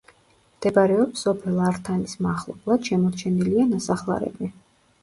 [0.53, 4.53] მდებარეობს სოფელ ართანის მახლობლად, შემორჩენილია ნასახლარები.